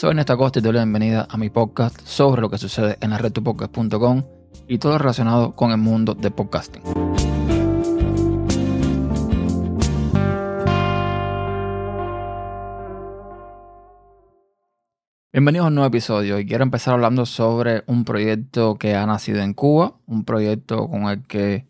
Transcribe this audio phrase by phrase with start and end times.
[0.00, 2.96] Soy Néstor Costa y te doy la bienvenida a mi podcast sobre lo que sucede
[3.02, 4.24] en la red tupodcast.com
[4.66, 6.82] y todo relacionado con el mundo de podcasting.
[15.34, 19.42] Bienvenidos a un nuevo episodio y quiero empezar hablando sobre un proyecto que ha nacido
[19.42, 21.66] en Cuba, un proyecto con el que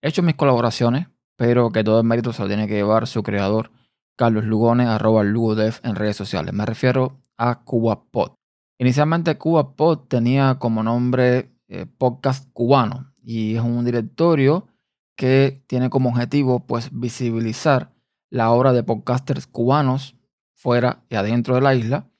[0.00, 3.22] he hecho mis colaboraciones, pero que todo el mérito se lo tiene que llevar su
[3.22, 3.72] creador,
[4.16, 6.54] Carlos Lugones, arroba Lugodev en redes sociales.
[6.54, 8.32] Me refiero a CubaPod.
[8.78, 14.66] Inicialmente CubaPod tenía como nombre eh, Podcast Cubano y es un directorio
[15.16, 17.92] que tiene como objetivo pues visibilizar
[18.30, 20.16] la obra de podcasters cubanos
[20.54, 22.10] fuera y adentro de la isla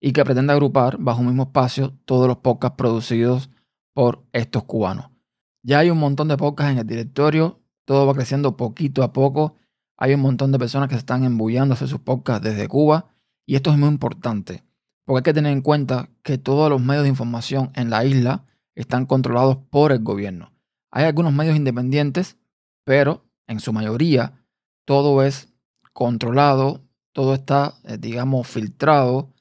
[0.00, 3.50] y que pretende agrupar bajo un mismo espacio todos los podcasts producidos
[3.94, 5.10] por estos cubanos.
[5.62, 9.56] Ya hay un montón de podcasts en el directorio, todo va creciendo poquito a poco.
[9.96, 13.11] Hay un montón de personas que se están embullándose sus podcasts desde Cuba
[13.46, 14.64] y esto es muy importante,
[15.04, 18.46] porque hay que tener en cuenta que todos los medios de información en la isla
[18.74, 20.52] están controlados por el gobierno.
[20.90, 22.36] Hay algunos medios independientes,
[22.84, 24.44] pero en su mayoría
[24.84, 25.52] todo es
[25.92, 26.82] controlado,
[27.12, 29.32] todo está, eh, digamos, filtrado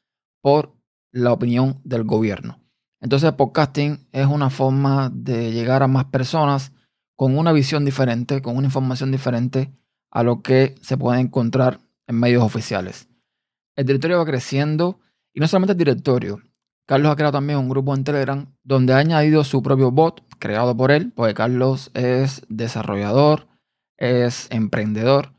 [0.41, 0.73] por
[1.11, 2.59] la opinión del gobierno.
[2.99, 6.71] Entonces, el podcasting es una forma de llegar a más personas
[7.15, 9.71] con una visión diferente, con una información diferente
[10.11, 13.07] a lo que se puede encontrar en medios oficiales.
[13.75, 14.99] El directorio va creciendo
[15.33, 16.41] y no solamente el directorio.
[16.85, 20.75] Carlos ha creado también un grupo en Telegram donde ha añadido su propio bot creado
[20.75, 23.47] por él, porque Carlos es desarrollador,
[23.97, 25.33] es emprendedor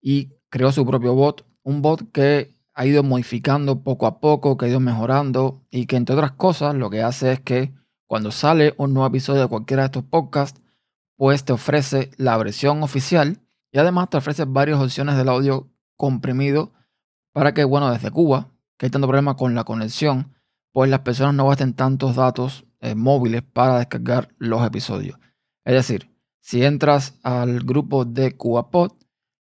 [0.00, 4.66] y creó su propio bot, un bot que ha ido modificando poco a poco, que
[4.66, 7.74] ha ido mejorando y que entre otras cosas lo que hace es que
[8.06, 10.60] cuando sale un nuevo episodio de cualquiera de estos podcasts,
[11.16, 13.40] pues te ofrece la versión oficial
[13.72, 16.72] y además te ofrece varias opciones del audio comprimido
[17.36, 18.48] para que, bueno, desde Cuba,
[18.78, 20.32] que hay tanto problema con la conexión,
[20.72, 25.18] pues las personas no gasten tantos datos eh, móviles para descargar los episodios.
[25.62, 26.10] Es decir,
[26.40, 28.92] si entras al grupo de CubaPod,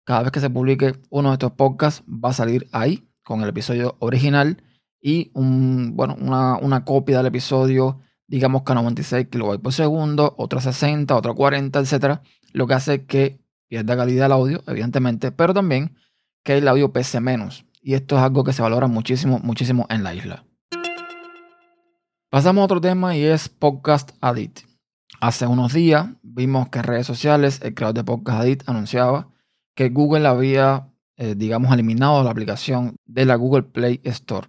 [0.06, 3.50] cada vez que se publique uno de estos podcasts va a salir ahí con el
[3.50, 4.64] episodio original
[5.02, 10.62] y un, bueno, una, copia del episodio, digamos que a 96 kilobytes por segundo, otra
[10.62, 12.22] 60, otra 40, etcétera,
[12.54, 15.98] lo que hace que pierda calidad el audio, evidentemente, pero también
[16.46, 17.66] que el audio pese menos.
[17.82, 20.46] Y esto es algo que se valora muchísimo, muchísimo en la isla.
[22.30, 24.62] Pasamos a otro tema y es Podcast Addict.
[25.20, 29.30] Hace unos días vimos que en redes sociales el creador de Podcast Addict anunciaba
[29.76, 30.92] que Google había
[31.24, 34.48] eh, digamos, eliminado la aplicación de la Google Play Store.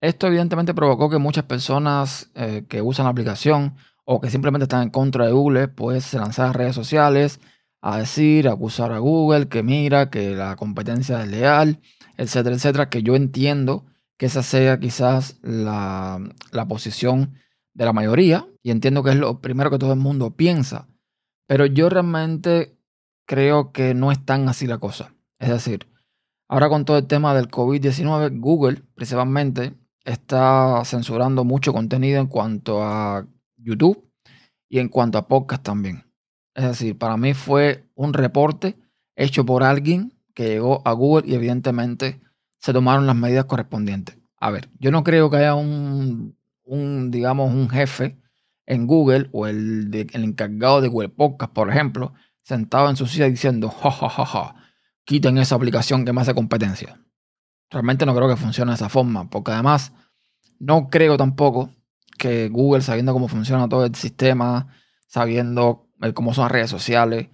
[0.00, 4.82] Esto evidentemente provocó que muchas personas eh, que usan la aplicación o que simplemente están
[4.82, 7.38] en contra de Google, pues se lanzaran a redes sociales
[7.80, 11.80] a decir, acusar a Google, que mira, que la competencia es leal,
[12.16, 13.86] etcétera, etcétera, que yo entiendo
[14.18, 16.20] que esa sea quizás la,
[16.52, 17.34] la posición
[17.72, 20.88] de la mayoría y entiendo que es lo primero que todo el mundo piensa,
[21.46, 22.76] pero yo realmente
[23.26, 25.14] creo que no es tan así la cosa.
[25.38, 25.90] Es decir,
[26.50, 29.72] Ahora con todo el tema del COVID-19, Google principalmente
[30.04, 33.24] está censurando mucho contenido en cuanto a
[33.56, 34.10] YouTube
[34.68, 36.09] y en cuanto a podcast también.
[36.60, 38.76] Es decir, para mí fue un reporte
[39.16, 42.20] hecho por alguien que llegó a Google y evidentemente
[42.58, 44.18] se tomaron las medidas correspondientes.
[44.38, 46.36] A ver, yo no creo que haya un,
[47.10, 48.20] digamos, un jefe
[48.66, 52.12] en Google o el, el encargado de Google Podcast, por ejemplo,
[52.42, 54.54] sentado en su silla diciendo, ja, ja, ja, ja,
[55.04, 57.02] quiten esa aplicación que me hace competencia.
[57.70, 59.92] Realmente no creo que funcione de esa forma, porque además
[60.58, 61.70] no creo tampoco
[62.18, 64.68] que Google, sabiendo cómo funciona todo el sistema,
[65.06, 67.28] sabiendo cómo son las redes sociales,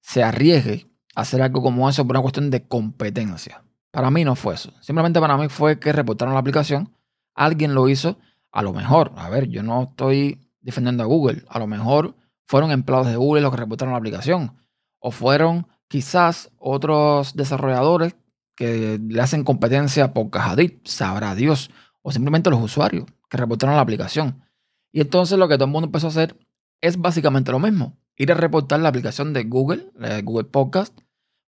[0.00, 3.64] se arriesgue a hacer algo como eso por una cuestión de competencia.
[3.90, 4.72] Para mí no fue eso.
[4.80, 6.96] Simplemente para mí fue que reportaron la aplicación,
[7.34, 8.18] alguien lo hizo,
[8.50, 12.16] a lo mejor, a ver, yo no estoy defendiendo a Google, a lo mejor
[12.46, 14.56] fueron empleados de Google los que reportaron la aplicación,
[14.98, 18.16] o fueron Quizás otros desarrolladores
[18.56, 21.70] que le hacen competencia por Cajadit, sabrá Dios,
[22.00, 24.42] o simplemente los usuarios que reportaron la aplicación.
[24.90, 26.34] Y entonces lo que todo el mundo empezó a hacer
[26.80, 29.90] es básicamente lo mismo, ir a reportar la aplicación de Google,
[30.22, 30.98] Google Podcast,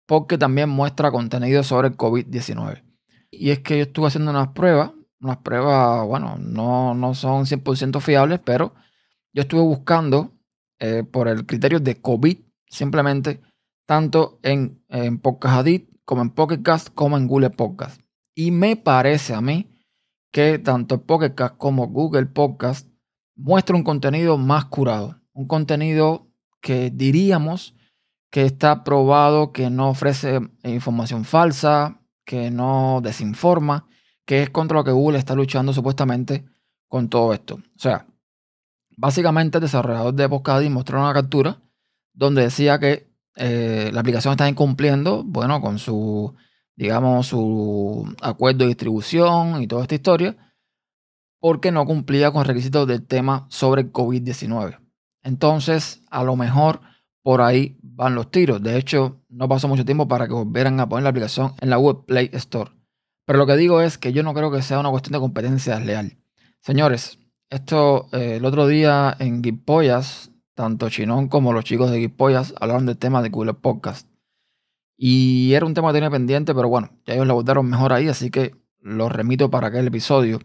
[0.06, 2.82] porque también muestra contenido sobre el COVID-19.
[3.30, 8.00] Y es que yo estuve haciendo unas pruebas, unas pruebas, bueno, no, no son 100%
[8.00, 8.74] fiables, pero
[9.32, 10.32] yo estuve buscando
[10.78, 12.38] eh, por el criterio de COVID
[12.68, 13.40] simplemente
[13.86, 15.66] tanto en, en Podcast
[16.04, 18.00] como en Pocket Cast como en Google Podcast.
[18.34, 19.70] Y me parece a mí
[20.32, 22.88] que tanto Pocket Cast como Google Podcast
[23.36, 26.30] muestran un contenido más curado, un contenido
[26.64, 27.74] que diríamos
[28.30, 33.86] que está probado, que no ofrece información falsa, que no desinforma,
[34.24, 36.46] que es contra lo que Google está luchando supuestamente
[36.88, 37.56] con todo esto.
[37.56, 38.06] O sea,
[38.96, 41.60] básicamente el desarrollador de Podcast mostró una captura
[42.14, 46.34] donde decía que eh, la aplicación está incumpliendo, bueno, con su,
[46.76, 50.54] digamos, su acuerdo de distribución y toda esta historia,
[51.40, 54.83] porque no cumplía con requisitos del tema sobre COVID-19.
[55.24, 56.80] Entonces, a lo mejor
[57.22, 58.62] por ahí van los tiros.
[58.62, 61.78] De hecho, no pasó mucho tiempo para que volvieran a poner la aplicación en la
[61.78, 62.70] Web Play Store.
[63.24, 65.78] Pero lo que digo es que yo no creo que sea una cuestión de competencia
[65.78, 66.18] desleal.
[66.60, 67.18] Señores,
[67.48, 72.84] esto eh, el otro día en Gipollas, tanto Chinón como los chicos de Gipollas hablaron
[72.84, 74.06] del tema de Google Podcast.
[74.96, 78.08] Y era un tema que tenía pendiente, pero bueno, ya ellos lo abordaron mejor ahí,
[78.08, 80.40] así que lo remito para aquel episodio.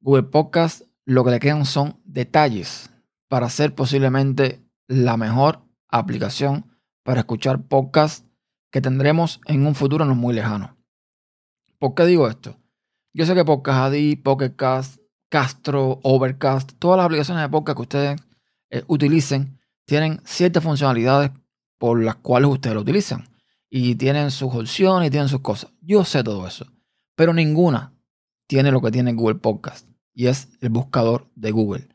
[0.00, 2.90] Google Podcast lo que le quedan son detalles
[3.28, 8.26] para ser posiblemente la mejor aplicación para escuchar podcasts
[8.70, 10.76] que tendremos en un futuro no muy lejano.
[11.78, 12.56] ¿Por qué digo esto?
[13.14, 17.82] Yo sé que Podcast Addy, Pocket Cast, Castro, Overcast, todas las aplicaciones de podcast que
[17.82, 18.20] ustedes
[18.70, 21.30] eh, utilicen tienen ciertas funcionalidades
[21.78, 23.28] por las cuales ustedes lo utilizan.
[23.70, 25.72] Y tienen sus opciones y tienen sus cosas.
[25.80, 26.66] Yo sé todo eso.
[27.14, 27.94] Pero ninguna
[28.46, 29.88] tiene lo que tiene Google Podcast.
[30.14, 31.88] Y es el buscador de Google.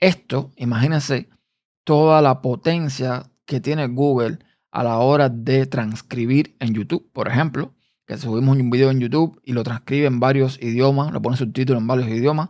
[0.00, 1.28] Esto, imagínense
[1.84, 4.38] toda la potencia que tiene Google
[4.70, 7.74] a la hora de transcribir en YouTube, por ejemplo,
[8.06, 11.82] que subimos un video en YouTube y lo transcribe en varios idiomas, lo pone subtítulos
[11.82, 12.48] en varios idiomas.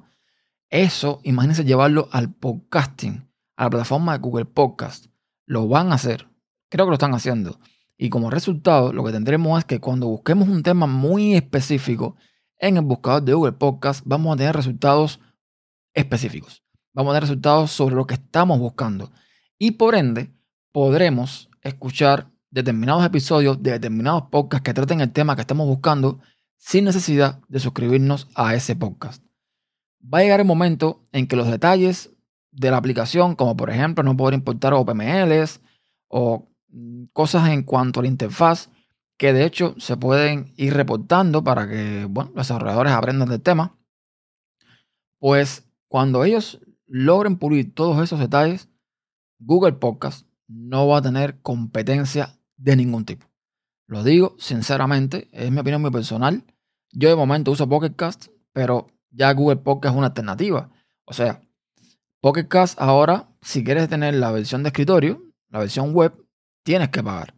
[0.68, 5.06] Eso, imagínense llevarlo al podcasting, a la plataforma de Google Podcast.
[5.44, 6.28] Lo van a hacer.
[6.68, 7.58] Creo que lo están haciendo.
[7.98, 12.14] Y como resultado, lo que tendremos es que cuando busquemos un tema muy específico
[12.58, 15.18] en el buscador de Google Podcast, vamos a tener resultados
[15.94, 16.62] específicos.
[16.92, 19.12] Vamos a tener resultados sobre lo que estamos buscando.
[19.58, 20.32] Y por ende,
[20.72, 26.20] podremos escuchar determinados episodios de determinados podcasts que traten el tema que estamos buscando
[26.56, 29.24] sin necesidad de suscribirnos a ese podcast.
[30.02, 32.10] Va a llegar el momento en que los detalles
[32.50, 35.60] de la aplicación, como por ejemplo no poder importar OPMLs
[36.08, 38.70] o mm, cosas en cuanto a la interfaz,
[39.16, 43.78] que de hecho se pueden ir reportando para que bueno, los desarrolladores aprendan del tema,
[45.18, 46.60] pues cuando ellos
[46.90, 48.68] logren pulir todos esos detalles,
[49.38, 53.26] Google Podcast no va a tener competencia de ningún tipo.
[53.86, 56.44] Lo digo sinceramente, es mi opinión muy personal.
[56.90, 60.70] Yo de momento uso Pocket Cast, pero ya Google Podcast es una alternativa.
[61.04, 61.40] O sea,
[62.20, 66.12] Pocket Cast ahora, si quieres tener la versión de escritorio, la versión web,
[66.64, 67.34] tienes que pagar.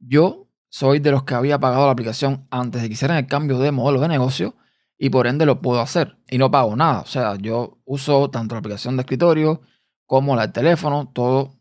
[0.00, 3.60] Yo soy de los que había pagado la aplicación antes de que hicieran el cambio
[3.60, 4.56] de modelo de negocio
[4.98, 7.00] y por ende lo puedo hacer y no pago nada.
[7.00, 9.60] O sea, yo uso tanto la aplicación de escritorio
[10.06, 11.56] como la del teléfono, todo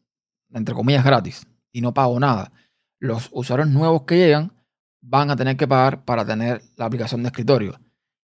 [0.53, 2.51] entre comillas gratis y no pago nada.
[2.99, 4.53] Los usuarios nuevos que llegan
[5.01, 7.79] van a tener que pagar para tener la aplicación de escritorio.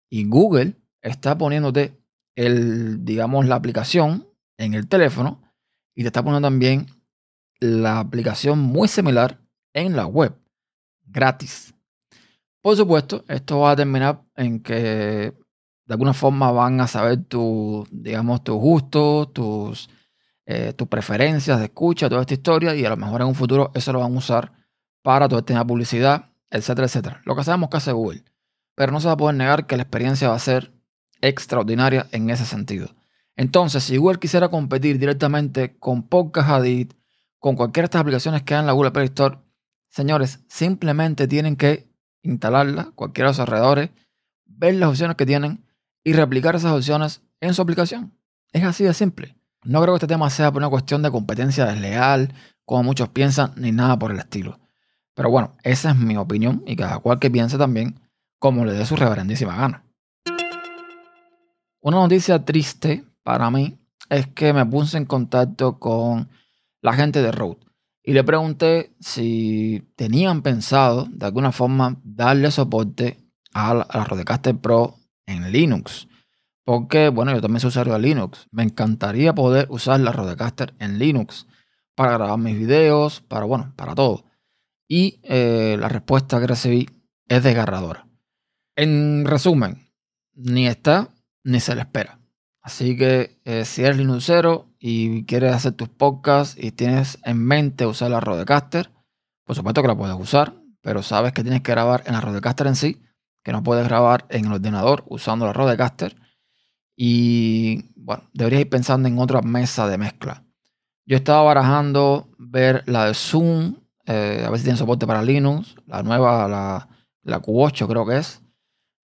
[0.09, 2.01] Y Google está poniéndote
[2.37, 5.43] el, digamos, la aplicación en el teléfono
[5.95, 6.87] y te está poniendo también
[7.59, 9.41] la aplicación muy similar
[9.75, 10.35] en la web,
[11.05, 11.75] gratis.
[12.63, 14.75] Por supuesto, esto va a terminar en que
[15.91, 19.91] de alguna forma van a saber tu, digamos, tus gustos, tus,
[20.47, 23.73] eh, tus preferencias de escucha, toda esta historia, y a lo mejor en un futuro
[23.75, 24.53] eso lo van a usar
[25.03, 27.23] para todo de publicidad, etcétera, etcétera.
[27.25, 28.25] Lo que sabemos que hace Google.
[28.75, 30.73] Pero no se va a poder negar que la experiencia va a ser
[31.23, 32.95] extraordinaria en ese sentido.
[33.37, 36.93] Entonces, si Google quisiera competir directamente con Podcast Addict,
[37.39, 39.39] con cualquiera de estas aplicaciones que hay la Google Play Store,
[39.89, 41.90] señores, simplemente tienen que
[42.23, 43.91] instalarla, cualquiera de los alrededores,
[44.45, 45.65] ver las opciones que tienen
[46.05, 48.13] y replicar esas opciones en su aplicación.
[48.53, 49.37] Es así de simple.
[49.63, 52.33] No creo que este tema sea por una cuestión de competencia desleal,
[52.65, 54.59] como muchos piensan, ni nada por el estilo.
[55.15, 58.01] Pero bueno, esa es mi opinión y cada cual que piense también
[58.39, 59.85] como le dé su reverendísima gana.
[61.81, 66.29] Una noticia triste para mí es que me puse en contacto con
[66.81, 67.70] la gente de Rode
[68.11, 73.19] y le pregunté si tenían pensado de alguna forma darle soporte
[73.55, 76.09] a la, Rodecaster Pro en Linux.
[76.65, 78.49] Porque, bueno, yo también soy usuario de Linux.
[78.51, 81.47] Me encantaría poder usar la Rodecaster en Linux
[81.95, 84.25] para grabar mis videos, para, bueno, para todo.
[84.89, 86.89] Y eh, la respuesta que recibí
[87.29, 88.09] es desgarradora.
[88.75, 89.87] En resumen,
[90.35, 91.11] ni está
[91.45, 92.20] ni se le espera.
[92.63, 97.87] Así que eh, si eres Linuxero y quieres hacer tus podcasts y tienes en mente
[97.87, 98.91] usar la Rodecaster,
[99.45, 102.67] por supuesto que la puedes usar, pero sabes que tienes que grabar en la Rodecaster
[102.67, 103.03] en sí,
[103.43, 106.17] que no puedes grabar en el ordenador usando la Rodecaster.
[106.97, 110.45] Y bueno, deberías ir pensando en otra mesa de mezcla.
[111.07, 113.77] Yo estaba barajando ver la de Zoom,
[114.07, 116.89] eh, a ver si tiene soporte para Linux, la nueva, la,
[117.23, 118.43] la Q8 creo que es.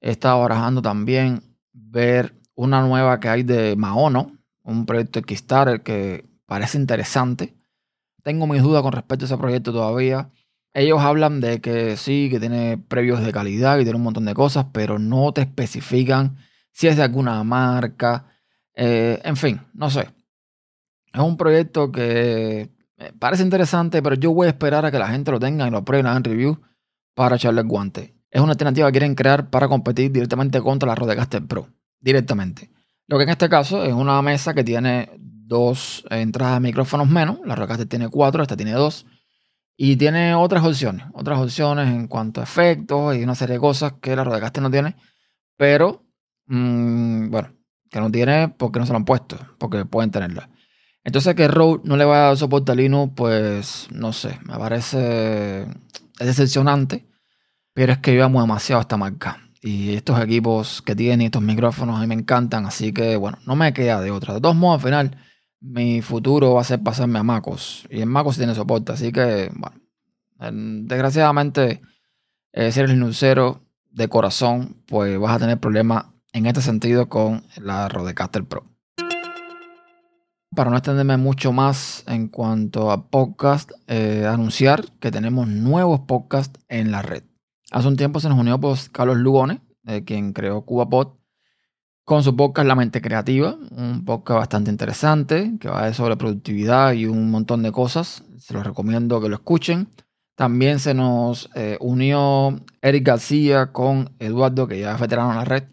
[0.00, 4.32] He estado barajando también ver una nueva que hay de Maono,
[4.64, 7.54] un proyecto de Kickstarter que parece interesante.
[8.22, 10.30] Tengo mis dudas con respecto a ese proyecto todavía.
[10.75, 14.34] Ellos hablan de que sí, que tiene previos de calidad y tiene un montón de
[14.34, 16.36] cosas, pero no te especifican
[16.72, 18.26] si es de alguna marca.
[18.75, 20.08] Eh, en fin, no sé.
[21.12, 22.70] Es un proyecto que
[23.18, 25.84] parece interesante, pero yo voy a esperar a que la gente lo tenga y lo
[25.84, 26.60] pruebe en review
[27.14, 28.14] para echarle el guante.
[28.30, 31.68] Es una alternativa que quieren crear para competir directamente contra la Rodecaster Pro.
[32.06, 32.70] Directamente.
[33.08, 37.40] Lo que en este caso es una mesa que tiene dos entradas de micrófonos menos.
[37.44, 39.06] La Rodecaster tiene cuatro, esta tiene dos.
[39.76, 41.04] Y tiene otras opciones.
[41.14, 44.70] Otras opciones en cuanto a efectos y una serie de cosas que la Rodecaster no
[44.70, 44.94] tiene.
[45.56, 46.06] Pero,
[46.46, 47.48] mm, bueno,
[47.90, 49.36] que no tiene porque no se lo han puesto.
[49.58, 50.48] Porque pueden tenerla.
[51.02, 54.56] Entonces que Rode no le va a dar soporte a Linux, pues no sé, me
[54.56, 55.66] parece
[56.20, 57.04] decepcionante,
[57.72, 59.45] pero es que yo amo demasiado esta marca.
[59.62, 63.56] Y estos equipos que tienen, estos micrófonos, a mí me encantan, así que bueno, no
[63.56, 64.34] me queda de otra.
[64.34, 65.18] De todos modos, al final,
[65.60, 67.86] mi futuro va a ser pasarme a MacOS.
[67.90, 69.80] Y en MacOS tiene soporte, así que bueno,
[70.86, 71.80] desgraciadamente,
[72.52, 72.96] eh, si eres
[73.90, 78.64] de corazón, pues vas a tener problemas en este sentido con la Rodecaster Pro.
[80.54, 86.60] Para no extenderme mucho más en cuanto a podcast, eh, anunciar que tenemos nuevos podcasts
[86.68, 87.25] en la red.
[87.73, 89.61] Hace un tiempo se nos unió pues, Carlos Lugones,
[90.04, 91.14] quien creó CubaPod,
[92.04, 97.06] con su podcast La Mente Creativa, un podcast bastante interesante que va sobre productividad y
[97.06, 98.23] un montón de cosas.
[98.38, 99.88] Se los recomiendo que lo escuchen.
[100.37, 105.44] También se nos eh, unió Eric García con Eduardo, que ya es veterano en la
[105.44, 105.64] red,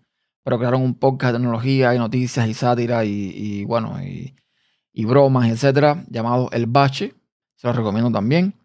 [0.44, 6.04] pero crearon un podcast de tecnología y noticias y sátira y, bueno, y bromas, etcétera,
[6.10, 7.14] llamado El Bache.
[7.56, 8.56] Se lo recomiendo también.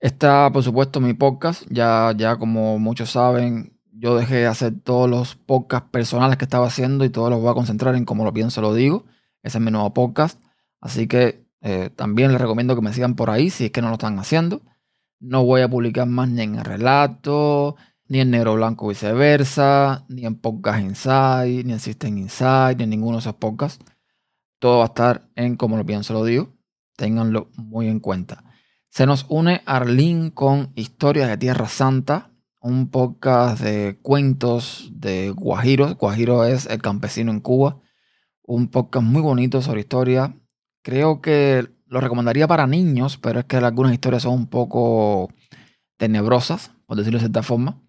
[0.00, 1.64] Está, por supuesto, mi podcast.
[1.70, 6.66] Ya, ya como muchos saben, yo dejé de hacer todos los podcasts personales que estaba
[6.66, 9.06] haciendo y todos los voy a concentrar en como lo pienso, lo digo.
[9.42, 10.40] Ese es mi nuevo podcast.
[10.80, 13.88] Así que eh, también les recomiendo que me sigan por ahí si es que no
[13.88, 14.60] lo están haciendo.
[15.18, 17.76] No voy a publicar más ni en el relato,
[18.06, 22.90] ni en negro blanco viceversa, ni en podcast Inside, ni en System Inside, ni en
[22.90, 23.84] ninguno de esos podcasts.
[24.58, 26.50] Todo va a estar en como lo pienso, lo digo.
[26.96, 28.45] Ténganlo muy en cuenta.
[28.96, 32.30] Se nos une Arlene con Historias de Tierra Santa,
[32.62, 35.96] un podcast de cuentos de Guajiro.
[35.96, 37.78] Guajiro es el campesino en Cuba.
[38.42, 40.34] Un podcast muy bonito sobre historia.
[40.82, 45.28] Creo que lo recomendaría para niños, pero es que algunas historias son un poco
[45.98, 47.82] tenebrosas, por decirlo de cierta forma.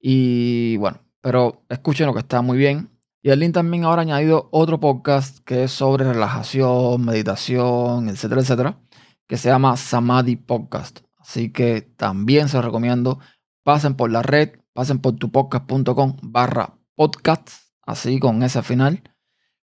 [0.00, 2.90] Y bueno, pero escuchen lo que está muy bien.
[3.22, 8.80] Y link también ahora ha añadido otro podcast que es sobre relajación, meditación, etcétera, etcétera,
[9.26, 11.00] que se llama Samadhi Podcast.
[11.16, 13.18] Así que también se recomiendo.
[13.62, 17.48] Pasen por la red, pasen por tupodcast.com barra podcast,
[17.82, 19.02] así con ese final,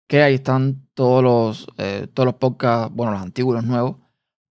[0.07, 3.97] que ahí están todos los, eh, todos los podcasts, bueno, los antiguos, los nuevos,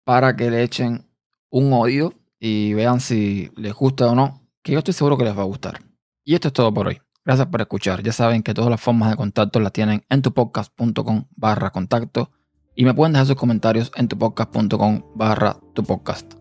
[0.05, 1.09] para que le echen
[1.51, 5.37] un oído y vean si les gusta o no, que yo estoy seguro que les
[5.37, 5.81] va a gustar.
[6.25, 7.01] Y esto es todo por hoy.
[7.25, 8.03] Gracias por escuchar.
[8.03, 12.31] Ya saben que todas las formas de contacto las tienen en tupodcast.com barra contacto
[12.79, 16.35] y me pueden dejar sus comentarios en tupodcast.com barra tu podcast.